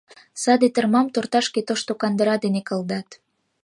[0.41, 3.09] Саде тырмам торташке тошто кандыра дене кылдат.